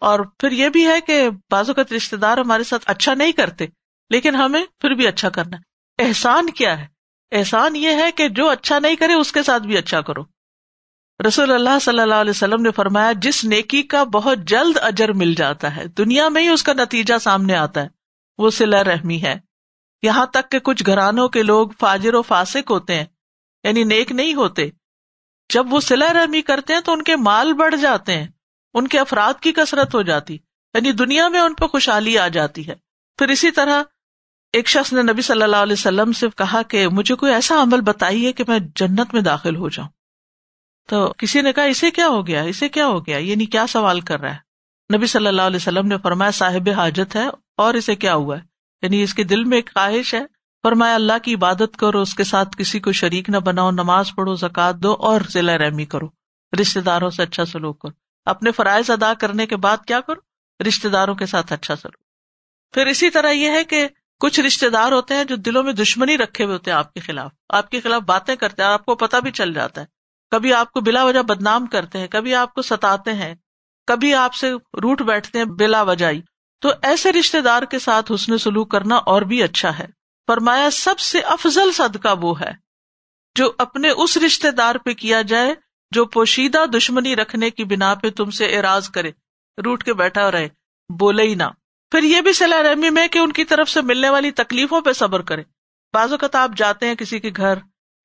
[0.00, 3.66] اور پھر یہ بھی ہے کہ بعض اوقات رشتے دار ہمارے ساتھ اچھا نہیں کرتے،
[4.10, 5.56] لیکن ہمیں پھر بھی اچھا کرنا
[5.98, 6.86] احسان کیا ہے؟
[7.32, 10.22] احسان یہ ہے کہ جو اچھا نہیں کرے، اس کے ساتھ بھی اچھا کرو۔
[11.26, 15.34] رسول اللہ صلی اللہ علیہ وسلم نے فرمایا، جس نیکی کا بہت جلد اجر مل
[15.34, 17.88] جاتا ہے، دنیا میں ہی اس کا نتیجہ سامنے آتا ہے،
[18.38, 19.34] وہ سلا رحمی ہے۔
[20.02, 23.04] یہاں تک کہ کچھ گھرانوں کے لوگ فاجر و فاسق ہوتے ہیں
[23.64, 24.70] یعنی نیک نہیں ہوتے۔
[25.52, 28.28] جب وہ سلا رحمی کرتے ہیں تو ان کے مال بڑھ جاتے ہیں،
[28.74, 30.34] ان کے افراد کی کثرت ہو جاتی
[30.74, 32.74] یعنی دنیا میں ان پہ خوشحالی آ جاتی ہے۔
[33.18, 33.82] پھر اسی طرح
[34.52, 37.80] ایک شخص نے نبی صلی اللہ علیہ وسلم سے کہا کہ مجھے کوئی ایسا عمل
[37.80, 39.88] بتائیے کہ میں جنت میں داخل ہو جاؤں۔
[40.92, 44.00] تو کسی نے کہا، اسے کیا ہو گیا؟ اسے کیا ہو گیا؟ یعنی کیا سوال
[44.00, 44.38] کر رہا ہے؟
[44.96, 47.26] نبی صلی اللہ علیہ وسلم نے فرمایا، صاحب حاجت ہے
[47.56, 48.42] اور اسے کیا ہوا ہے؟
[48.82, 50.22] یعنی اس کے دل میں ایک خواہش ہے۔
[50.62, 54.34] فرمایا، اللہ کی عبادت کرو، اس کے ساتھ کسی کو شریک نہ بناؤ، نماز پڑھو
[54.34, 56.08] زکات دو اور ضلع رحمی کرو۔
[56.60, 57.92] رشتے داروں سے اچھا سلوک کرو۔
[58.24, 60.20] اپنے فرائض ادا کرنے کے بعد کیا کرو؟
[60.68, 62.02] رشتے داروں کے ساتھ اچھا سلوک۔
[62.74, 63.88] پھر اسی طرح یہ ہے کہ
[64.20, 67.00] کچھ رشتے دار ہوتے ہیں جو دلوں میں دشمنی رکھے ہوئے ہوتے ہیں آپ کے
[67.00, 70.01] خلاف۔ آپ کے خلاف باتیں کرتے ہیں آپ کو پتا بھی چل جاتا ہے۔
[70.32, 73.34] کبھی آپ کو بلا وجہ بدنام کرتے ہیں، کبھی آپ کو ستاتے ہیں،
[73.86, 76.06] کبھی آپ سے روٹ بیٹھتے ہیں بلا وجہ
[76.60, 79.86] تو ایسے رشتے دار کے ساتھ حسن سلوک کرنا اور بھی اچھا ہے۔
[80.26, 82.50] فرمایا، سب سے افضل صدقہ وہ ہے
[83.34, 85.54] جو اپنے اس رشتے دار پہ کیا جائے
[85.90, 89.10] جو پوشیدہ دشمنی رکھنے کی بنا پہ تم سے اراض کرے۔
[89.64, 90.48] روٹ کے بیٹھا رہے۔
[90.98, 91.44] بولے ہی نہ۔
[91.90, 94.92] پھر یہ بھی صلاح رحمی میں کہ ان کی طرف سے ملنے والی تکلیفوں پہ
[94.92, 95.42] صبر کرے۔
[95.92, 97.54] بعض اوقات آپ جاتے ہیں کسی کے گھر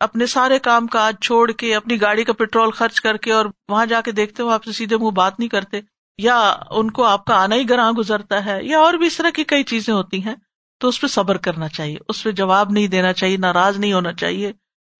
[0.02, 3.86] اپنے سارے کام کاج چھوڑ کے، اپنی گاڑی کا پیٹرول خرچ کر کے اور وہاں
[3.86, 5.80] جا کے دیکھتے ہو آپ سے سیدھے منہ بات نہیں کرتے،
[6.20, 9.30] یا ان کو آپ کا آنا ہی گراں گزرتا ہے، یا اور بھی اس طرح
[9.30, 10.36] کی کئی چیزیں ہوتی ہیں،
[10.82, 14.14] تو اس پہ صبر کرنا چاہیے، اس پہ جواب نہیں دینا چاہیے، ناراض نہیں ہونا
[14.14, 14.52] چاہیے،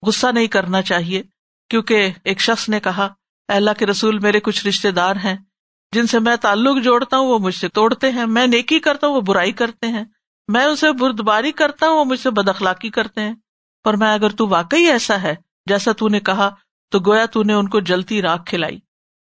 [0.04, 1.24] غصہ نہیں کرنا چاہیے،
[1.70, 3.08] کیونکہ ایک شخص نے کہا
[3.50, 5.36] اللہ کے رسول میرے کچھ رشتے دار ہیں،
[5.94, 9.16] جن سے میں تعلق جوڑتا ہوں، وہ مجھ سے توڑتے ہیں، میں نیکی کرتا ہوں،
[9.16, 10.04] وہ برائی کرتے ہیں،
[10.48, 13.34] میں اسے بردباری کرتا ہوں، وہ مجھ سے بد اخلاقی کرتے ہیں۔
[13.88, 16.50] پر میں اگر تو واقعی ایسا ہے، جیسا تو نے کہا،
[16.92, 18.80] تو گویا تو نے ان کو جلتی راک کھلائی۔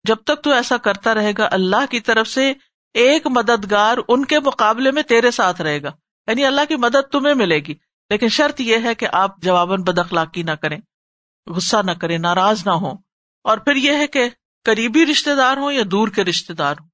[0.04, 2.54] جب تک تو ایسا کرتا رہے گا، اللہ کی طرف سے
[2.94, 5.92] ایک مددگار ان کے مقابلے میں تیرے ساتھ رہے گا۔
[6.28, 7.76] یعنی اللہ کی مدد تمہیں ملے گی۔
[8.10, 10.78] لیکن شرط یہ ہے کہ آپ جواباً بد اخلاقی نہ کریں۔
[11.48, 12.92] غصہ نہ کریں، ناراض نہ ہو
[13.44, 14.30] اور پھر یہ ہے کہ
[14.64, 16.90] قریبی رشتے دار ہوں یا دور کے رشتے دار ہوں۔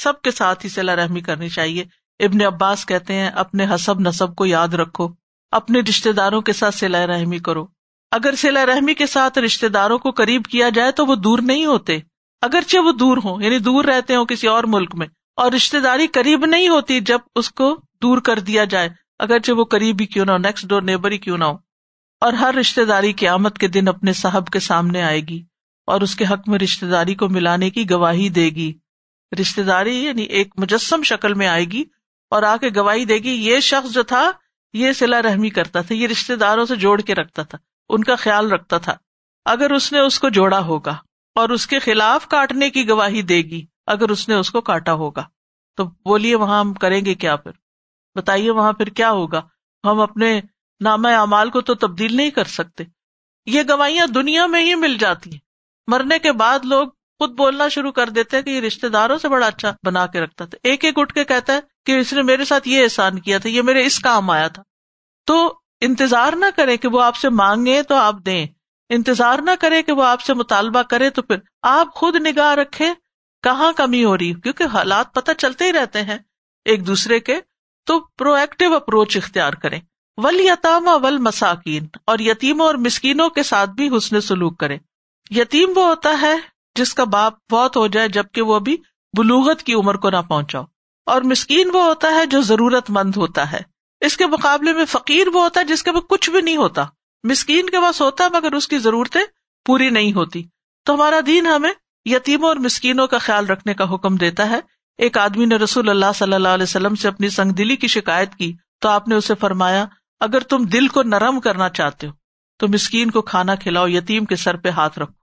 [0.00, 1.84] سب کے ساتھ ہی صلاح رحمی کرنی چاہیے۔
[2.20, 5.08] ابن عباس کہتے ہیں، اپنے حسب نصب کو یاد رکھو۔
[5.54, 7.64] اپنے رشتے داروں کے ساتھ سلا رحمی کرو۔
[8.12, 11.64] اگر سلا رحمی کے ساتھ رشتے داروں کو قریب کیا جائے تو وہ دور نہیں
[11.66, 11.98] ہوتے۔
[12.42, 16.06] اگرچہ وہ دور ہوں یعنی دور رہتے ہوں کسی اور ملک میں، اور رشتے داری
[16.06, 18.88] قریب نہیں ہوتی جب اس کو دور کر دیا جائے۔
[19.18, 21.56] اگرچہ وہ قریب ہی کیوں نہ ہو نیکسٹ ڈور نیبر ہی کیوں نہ ہو۔
[22.22, 25.42] اور ہر رشتے داری قیامت کے دن اپنے صاحب کے سامنے آئے گی،
[25.88, 28.72] اور اس کے حق میں رشتے داری کو ملانے کی گواہی دے گی۔
[29.32, 31.84] رشتے داری یعنی ایک مجسم شکل میں آئے گی،
[32.32, 34.30] اور آ کے گواہی دے گی، یہ شخص جو تھا
[34.74, 37.58] یہ سلا رحمی کرتا تھا، یہ رشتے داروں سے جوڑ کے رکھتا تھا،
[37.88, 38.96] ان کا خیال رکھتا تھا۔
[39.44, 40.96] اگر اس نے اس کو جوڑا ہوگا
[41.34, 44.92] اور اس کے خلاف کاٹنے کی گواہی دے گی، اگر اس نے اس کو کاٹا
[44.92, 45.24] ہوگا،
[45.76, 47.52] تو بولیے وہاں ہم کریں گے کیا پھر؟
[48.14, 49.42] بتائیے وہاں پھر کیا ہوگا؟
[49.84, 50.40] ہم اپنے
[50.80, 52.84] نام اعمال کو تو تبدیل نہیں کر سکتے۔
[53.46, 55.38] یہ گواہیاں دنیا میں ہی مل جاتی ہیں۔
[55.86, 59.46] مرنے کے بعد لوگ خود بولنا شروع کر دیتے کہ یہ رشتے داروں سے بڑا
[59.46, 62.44] اچھا بنا کے رکھتا تھا۔ ایک ایک اٹھ کے کہتا ہے کہ اس نے میرے
[62.44, 64.62] ساتھ یہ احسان کیا تھا، یہ میرے اس کام آیا تھا۔
[65.26, 68.46] تو انتظار نہ کرے کہ وہ آپ سے مانگے تو آپ دیں۔
[68.88, 72.92] انتظار نہ کرے کہ وہ آپ سے مطالبہ کرے تو پھر آپ خود نگاہ رکھے
[73.42, 76.18] کہاں کمی ہو رہی۔ کیونکہ حالات پتہ چلتے ہی رہتے ہیں
[76.64, 77.40] ایک دوسرے کے۔
[77.86, 79.80] تو پرو ایکٹیو اپروچ اختیار کریں۔
[80.16, 84.78] ول یتام ول مساکین اور یتیموں اور مسکینوں کے ساتھ بھی حسن سلوک کرے
[85.30, 86.34] یتیم وہ ہوتا ہے
[86.74, 88.76] جس کا باپ بہت ہو جائے جبکہ وہ بھی
[89.16, 90.64] بلوغت کی عمر کو نہ پہنچاؤ۔
[91.06, 93.60] اور مسکین وہ ہوتا ہے جو ضرورت مند ہوتا ہے۔
[94.00, 96.84] اس کے مقابلے میں فقیر وہ ہوتا ہے جس کے پاس کچھ بھی نہیں ہوتا۔
[97.24, 99.20] مسکین کے پاس ہوتا ہے مگر اس کی ضرورتیں
[99.66, 100.42] پوری نہیں ہوتی۔
[100.84, 101.72] تو ہمارا دین ہمیں
[102.04, 104.60] یتیموں اور مسکینوں کا خیال رکھنے کا حکم دیتا ہے۔
[104.98, 108.34] ایک آدمی نے رسول اللہ صلی اللہ علیہ وسلم سے اپنی سنگ دلی کی شکایت
[108.34, 109.84] کی تو آپ نے اسے فرمایا،
[110.20, 112.12] اگر تم دل کو نرم کرنا چاہتے ہو
[112.58, 115.14] تو مسکین کو کھانا کھلاؤ، یتیم کے سر پہ ہاتھ رکھو۔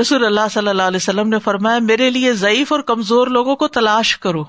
[0.00, 3.68] رسول اللہ صلی اللہ علیہ وسلم نے فرمایا، میرے لیے ضعیف اور کمزور لوگوں کو
[3.68, 4.44] تلاش کرو۔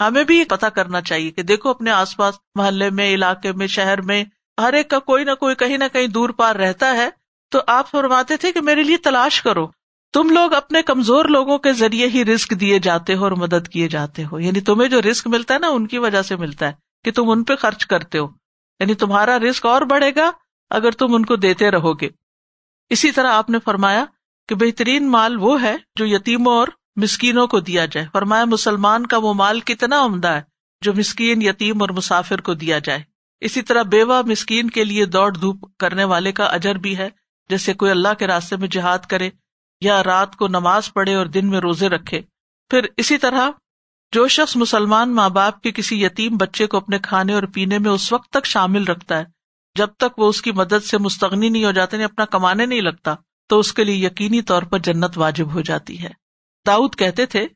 [0.00, 4.00] ہمیں بھی پتا کرنا چاہیے کہ دیکھو اپنے آس پاس محلے میں، علاقے میں، شہر
[4.00, 4.24] میں
[4.60, 7.10] ہر ایک کا کوئی نہ کوئی، کہیں نہ کہیں دور پار رہتا ہے۔
[7.50, 9.68] تو آپ فرماتے تھے کہ میرے لیے تلاش کرو۔
[10.12, 13.88] تم لوگ اپنے کمزور لوگوں کے ذریعے ہی رسک دیے جاتے ہو اور مدد کیے
[13.88, 16.72] جاتے ہو۔ یعنی تمہیں جو رسک ملتا ہے نا، ان کی وجہ سے ملتا ہے
[17.04, 18.28] کہ تم ان پہ خرچ کرتے ہو۔
[18.80, 20.30] یعنی تمہارا رسک اور بڑھے گا
[20.70, 22.08] اگر تم ان کو دیتے رہو گے۔
[22.90, 24.04] اسی طرح آپ نے فرمایا
[24.48, 29.16] کہ بہترین مال وہ ہے جو یتیموں اور مسکینوں کو دیا جائے۔ فرمایا، مسلمان کا
[29.16, 30.42] وہ مال کتنا عمدہ ہے
[30.80, 33.02] جو مسکین، یتیم اور مسافر کو دیا جائے۔
[33.40, 37.08] اسی طرح بیوہ مسکین کے لیے دوڑ دھوپ کرنے والے کا اجر بھی ہے۔
[37.48, 39.30] جیسے کوئی اللہ کے راستے میں جہاد کرے
[39.80, 42.20] یا رات کو نماز پڑھے اور دن میں روزے رکھے۔
[42.70, 43.50] پھر اسی طرح
[44.12, 47.90] جو شخص مسلمان ماں باپ کے کسی یتیم بچے کو اپنے کھانے اور پینے میں
[47.90, 49.24] اس وقت تک شامل رکھتا ہے،
[49.76, 52.80] جب تک وہ اس کی مدد سے مستغنی نہیں ہو جاتے نہیں اپنا کمانے نہیں
[52.80, 53.14] لگتا،
[53.48, 56.21] تو اس کے لیے یقینی طور پر جنت واجب ہو جاتی ہے۔
[56.66, 57.46] داؤد کہتے تھے،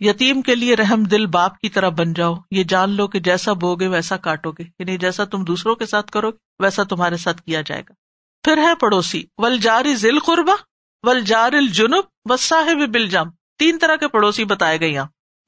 [0.00, 3.52] یتیم کے لیے رحم دل باپ کی طرح بن جاؤ، یہ جان لو کہ جیسا
[3.52, 7.16] بو گے ویسا کاٹو گے یعنی جیسا تم دوسروں کے ساتھ کرو گے، ویسا تمہارے
[7.16, 7.94] ساتھ کیا جائے گا۔
[8.44, 10.54] پھر ہے پڑوسی ول جاری ذیل قربا
[11.02, 15.06] ول جار الجنوب و صاحب بل جم تین طرح کے پڑوسی بتائے گئے یہاں۔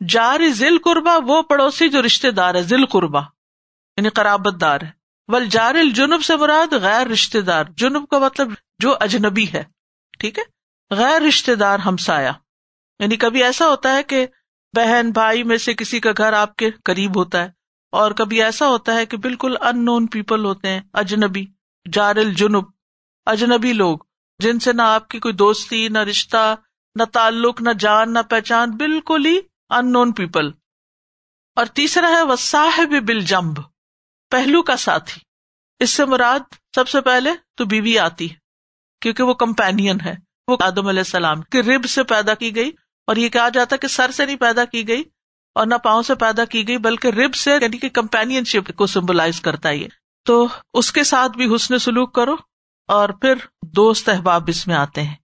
[0.09, 3.21] جاری ذیل قربا وہ پڑوسی جو رشتے دار ہے ذیل قربا
[3.97, 4.91] یعنی قرابت دار ہے۔
[5.29, 9.63] ول جار الجنوب سے مراد غیر رشتے دار جنوب کا مطلب جو اجنبی ہے،
[10.21, 10.45] ٹھیک ہے؟
[10.91, 12.33] غیر رشتے دار ہمسایا
[12.99, 14.27] یعنی کبھی ایسا ہوتا ہے کہ
[14.77, 17.51] بہن بھائی میں سے کسی کا گھر آپ کے قریب ہوتا ہے
[17.93, 21.47] اور کبھی ایسا ہوتا ہے کہ بالکل ان نون پیپل ہوتے ہیں، اجنبی،
[21.93, 22.65] جار الجنوب،
[23.27, 23.99] اجنبی لوگ،
[24.39, 26.55] جن سے نہ آپ کی کوئی دوستی، نہ رشتہ،
[26.97, 29.39] نہ تعلق، نہ جان، نہ پہچان، بالکل ہی
[29.71, 30.49] ان نون پیپل
[31.57, 33.59] اور تیسرا ہے وہ صاحب بل جمب
[34.31, 35.21] پہلو کا ساتھی۔
[35.81, 38.35] اس سے مراد سب سے پہلے تو بیوی آتی ہے،
[39.01, 40.15] کیونکہ وہ کمپینین ہے۔
[40.49, 42.71] وہ آدم علیہ السلام کی رب سے پیدا کی گئی۔
[43.07, 45.03] اور یہ کہا جاتا کہ سر سے نہیں پیدا کی گئی
[45.55, 48.87] اور نہ پاؤں سے پیدا کی گئی، بلکہ رب سے یعنی کہ کمپین شپ کو
[48.87, 49.89] سمبلائز کرتا ہے
[50.25, 52.37] تو اس کے ساتھ بھی حسن سلوک کرو
[52.89, 55.15] اور پھر دوست احباب اس میں آتے ہیں۔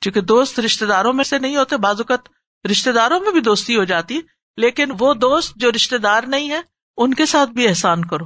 [0.00, 2.28] چونکہ دوست رشتے داروں میں سے نہیں ہوتے بازوقت
[2.70, 4.20] رشتے داروں میں بھی دوستی ہو جاتی
[4.56, 6.60] لیکن وہ دوست جو رشتے دار نہیں ہے،
[6.96, 8.24] ان کے ساتھ بھی احسان کرو۔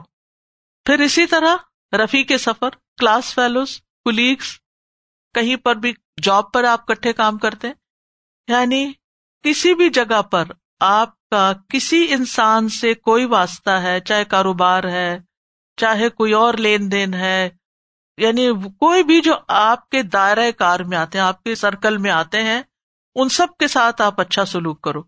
[0.84, 1.56] پھر اسی طرح
[1.96, 4.58] رفیع کے سفر کلاس فیلوز کلیگس
[5.34, 7.68] کہیں پر بھی جاب پر آپ کٹھے کام کرتے
[8.48, 8.92] یعنی
[9.42, 10.44] کسی بھی جگہ پر
[10.80, 15.18] آپ کا کسی انسان سے کوئی واسطہ ہے، چاہے کاروبار ہے،
[15.76, 17.48] چاہے کوئی اور لین دین ہے
[18.16, 22.10] یعنی کوئی بھی جو آپ کے دائرۂ کار میں آتے ہیں، آپ کے سرکل میں
[22.10, 22.62] آتے ہیں،
[23.14, 25.02] ان سب کے ساتھ آپ اچھا سلوک کرو۔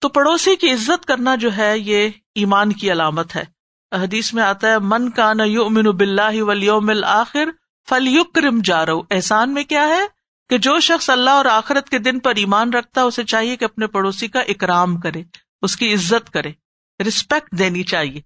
[0.00, 3.44] تو پڑوسی کی عزت کرنا جو ہے، یہ ایمان کی علامت ہے۔
[3.92, 7.44] حدیث میں آتا ہے، من کا نہ یو امن بلّہ ولیوم آخر
[7.88, 12.18] فل یکرم جا احسان میں کیا ہے؟ کہ جو شخص اللہ اور آخرت کے دن
[12.20, 15.22] پر ایمان رکھتا ہے، اسے چاہیے کہ اپنے پڑوسی کا اکرام کرے،
[15.62, 16.52] اس کی عزت کرے
[17.00, 18.20] ریسپیکٹ دینی چاہیے،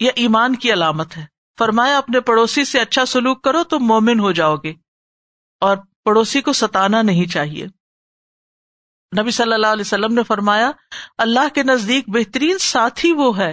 [0.00, 1.24] یہ ایمان کی علامت ہے۔
[1.58, 4.72] فرمایا، اپنے پڑوسی سے اچھا سلوک کرو تو مومن ہو جاؤ گے،
[5.62, 7.66] اور پڑوسی کو ستانا نہیں چاہیے۔
[9.12, 10.70] نبی صلی اللہ علیہ وسلم نے فرمایا،
[11.18, 13.52] اللہ کے نزدیک بہترین ساتھی وہ ہے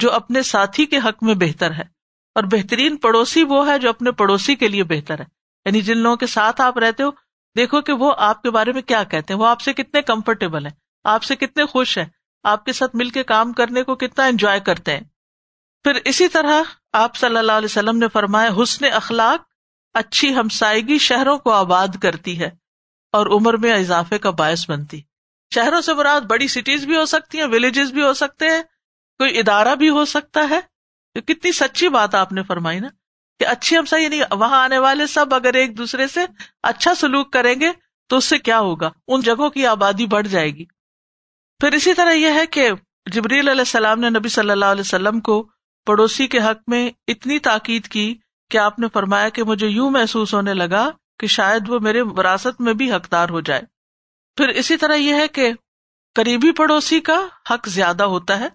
[0.00, 1.84] جو اپنے ساتھی کے حق میں بہتر ہے،
[2.36, 5.36] اور بہترین پڑوسی وہ ہے جو اپنے پڑوسی کے لیے بہتر ہے۔
[5.68, 7.10] یعنی جن لوگوں کے ساتھ آپ رہتے ہو،
[7.56, 10.66] دیکھو کہ وہ آپ کے بارے میں کیا کہتے ہیں۔ وہ آپ سے کتنے کمفرٹیبل
[10.66, 10.72] ہیں۔
[11.04, 12.04] آپ سے کتنے خوش ہیں۔
[12.44, 15.00] آپ کے ساتھ مل کے کام کرنے کو کتنا انجوائے کرتے ہیں۔
[15.84, 19.44] پھر اسی طرح آپ صلی اللہ علیہ وسلم نے فرمایا، حسن اخلاق
[19.94, 22.50] اچھی ہمسائیگی شہروں کو آباد کرتی ہے
[23.12, 25.00] اور عمر میں اضافے کا باعث بنتی۔
[25.54, 28.62] شہروں سے مراد بڑی سٹیز بھی ہو سکتی ہیں ولیجز بھی ہو سکتے ہیں۔
[29.18, 30.60] کوئی ادارہ بھی ہو سکتا ہے۔
[31.20, 32.88] کتنی سچی بات آپ نے فرمائی نا۔
[33.38, 36.20] کہ اچھی ہمسائی یعنی وہاں آنے والے سب اگر ایک دوسرے سے
[36.62, 37.70] اچھا سلوک کریں گے
[38.08, 40.64] تو اس سے کیا ہوگا؟ ان جگہوں کی آبادی بڑھ جائے گی۔
[41.60, 42.70] پھر اسی طرح یہ ہے کہ
[43.12, 45.48] جبریل علیہ السلام نے نبی صلی اللہ علیہ وسلم کو
[45.86, 48.18] پڑوسی کے حق میں اتنی تاکید کی
[48.50, 52.60] کہ آپ نے فرمایا کہ مجھے یوں محسوس ہونے لگا کہ شاید وہ میرے وراثت
[52.60, 53.62] میں بھی حقدار ہو جائے۔
[54.36, 55.52] پھر اسی طرح یہ ہے کہ
[56.14, 57.20] قریبی پڑوسی کا
[57.50, 58.48] حق زیادہ ہوتا ہے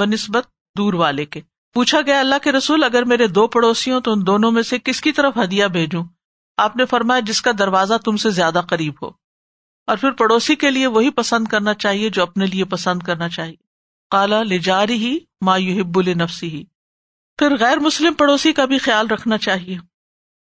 [0.00, 1.40] بہ نسبت دور والے کے۔
[1.74, 5.00] پوچھا گیا، اللہ کے رسول، اگر میرے دو پڑوسیوں، تو ان دونوں میں سے کس
[5.00, 6.04] کی طرف ہدیہ بھیجوں؟
[6.56, 9.10] آپ نے فرمایا، جس کا دروازہ تم سے زیادہ قریب ہو۔
[9.86, 13.56] اور پھر پڑوسی کے لیے وہی پسند کرنا چاہیے جو اپنے لیے پسند کرنا چاہیے۔
[14.10, 16.64] کالا لجاری ہی ما یحب نفسی ہی
[17.38, 19.78] پھر غیر مسلم پڑوسی کا بھی خیال رکھنا چاہیے۔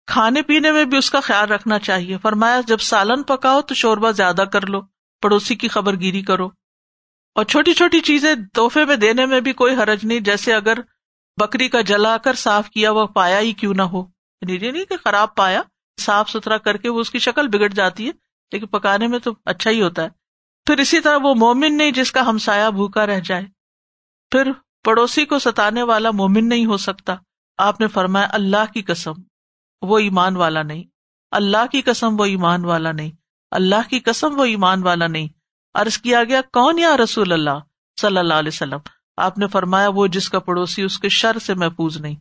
[0.07, 4.11] کھانے پینے میں بھی اس کا خیال رکھنا چاہیے۔ فرمایا، جب سالن پکاؤ تو شوربہ
[4.11, 4.81] زیادہ کر لو،
[5.23, 6.47] پڑوسی کی خبر گیری کرو۔
[7.35, 10.79] اور چھوٹی چھوٹی چیزیں تحفے میں دینے میں بھی کوئی حرج نہیں، جیسے اگر
[11.41, 14.07] بکری کا جلا کر صاف کیا وہ پایا ہی کیوں نہ ہو۔
[14.49, 15.63] یعنی نہیں کہ خراب پایا،
[16.01, 18.13] صاف ستھرا کر کے وہ اس کی شکل بگڑ جاتی ہے،
[18.53, 20.09] لیکن پکانے میں تو اچھا ہی ہوتا ہے۔
[20.67, 23.43] پھر اسی طرح وہ مومن نہیں جس کا ہمسایا بھوکا رہ جائے۔
[24.31, 24.53] پھر
[24.85, 27.15] پڑوسی کو ستانے والا مومن نہیں ہو سکتا۔
[27.59, 29.13] آپ نے فرمایا، اللہ کی قسم،
[29.83, 30.85] وہ ایمان والا نہیں۔
[31.31, 33.11] اللہ کی قسم، وہ ایمان والا نہیں۔
[33.51, 35.29] اللہ کی قسم، وہ ایمان والا نہیں۔
[35.75, 37.59] عرض کیا گیا، کون یا رسول اللہ
[38.01, 38.79] صلی اللہ علیہ وسلم؟
[39.23, 42.15] آپ نے فرمایا وہ جس کا پڑوسی اس کے شر سے محفوظ نہیں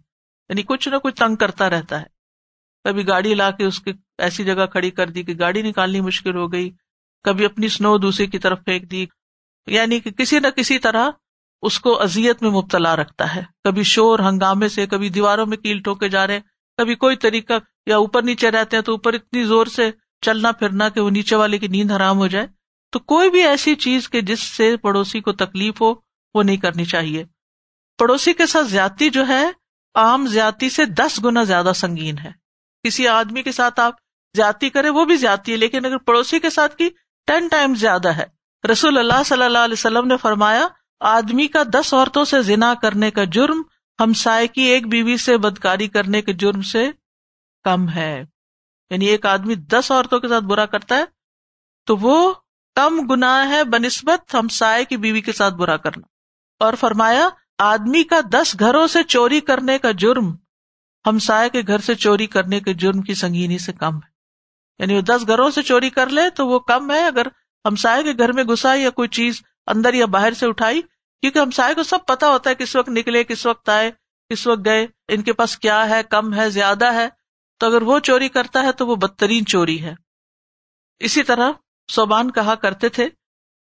[0.49, 2.05] یعنی کچھ نہ کچھ تنگ کرتا رہتا ہے۔
[2.83, 6.35] کبھی گاڑی لا کے اس کی ایسی جگہ کھڑی کر دی کہ گاڑی نکالنی مشکل
[6.35, 6.69] ہو گئی،
[7.23, 9.05] کبھی اپنی سنو دوسرے کی طرف پھینک دی۔
[9.67, 11.09] یعنی کہ کسی نہ کسی طرح
[11.61, 15.79] اس کو ازیت میں مبتلا رکھتا ہے۔ کبھی شور ہنگامے سے، کبھی دیواروں میں کیل
[15.79, 16.39] ٹوکے جا رہے۔
[16.77, 17.53] کبھی کوئی طریقہ
[17.85, 21.35] یا اوپر نیچے رہتے ہیں تو اوپر اتنی زور سے چلنا پھرنا کہ وہ نیچے
[21.35, 22.47] والے کی نیند حرام ہو جائے۔
[22.91, 26.85] تو کوئی بھی ایسی چیز کے جس سے پڑوسی کو تکلیف ہو وہ نہیں کرنی
[26.85, 27.23] چاہیے۔
[27.97, 29.45] پڑوسی کے ساتھ زیادتی جو ہے،
[29.95, 32.31] عام زیادتی سے دس گنا زیادہ سنگین ہے۔
[32.83, 33.93] کسی آدمی کے ساتھ آپ
[34.35, 36.89] زیادتی کرے وہ بھی زیادتی ہے، لیکن اگر پڑوسی کے ساتھ کی
[37.25, 38.25] ٹین ٹائم زیادہ ہے۔
[38.71, 40.67] رسول اللہ صلی اللہ علیہ وسلم نے فرمایا،
[40.99, 43.61] آدمی کا دس عورتوں سے ذنا کرنے کا جرم
[43.99, 46.91] ہم سائے کی ایک بیوی سے بدکاری کرنے کے جرم سے
[47.63, 48.25] کم ہے۔
[48.89, 51.03] یعنی ایک آدمی دس عورتوں کے ساتھ برا کرتا ہے،
[51.85, 52.33] تو وہ
[52.75, 56.10] کم گنا ہے بنسبت ہم سائے کی بیوی کے ساتھ برا کرنا۔
[56.61, 60.35] اور فرمایا، آدمی کا دس گھروں سے چوری کرنے کا جرم
[61.07, 64.09] ہم سائے کے گھر سے چوری کرنے کے جرم کی سنگینی سے کم ہے۔
[64.79, 67.25] یعنی وہ دس گھروں سے چوری کر لے تو وہ کم ہے، اگر
[67.65, 70.81] ہم سائے کے گھر میں گھسا یا کوئی چیز اندر یا باہر سے اٹھائی،
[71.21, 73.91] کیونکہ ہم سائے کو سب پتا ہوتا ہے کس وقت نکلے، کس وقت آئے،
[74.29, 77.09] کس وقت گئے، ان کے پاس کیا ہے، کم ہے، زیادہ ہے۔
[77.59, 79.93] تو اگر وہ چوری کرتا ہے تو وہ بدترین چوری ہے۔
[80.99, 81.51] اسی طرح
[81.91, 83.09] سوبان کہا کرتے تھے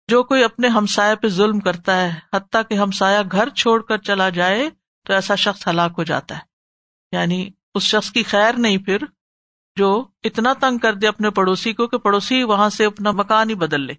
[0.07, 4.29] جو کوئی اپنے ہمسائے پہ ظلم کرتا ہے، حتیٰ کہ ہمسایا گھر چھوڑ کر چلا
[4.29, 4.69] جائے
[5.05, 6.41] تو ایسا شخص ہلاک ہو جاتا ہے۔
[7.11, 8.97] یعنی اس شخص کی خیر نہیں، پھر
[9.75, 13.55] جو اتنا تنگ کر دے اپنے پڑوسی کو کہ پڑوسی وہاں سے اپنا مکان ہی
[13.55, 13.93] بدل لے۔